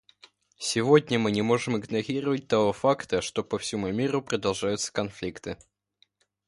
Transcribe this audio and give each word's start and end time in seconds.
Сегодня 0.57 1.19
мы 1.19 1.29
не 1.31 1.43
можем 1.43 1.77
игнорировать 1.77 2.47
того 2.47 2.73
факта, 2.73 3.21
что 3.21 3.43
по 3.43 3.59
всему 3.59 3.89
миру 3.89 4.23
продолжаются 4.23 4.91
конфликты. 4.91 5.59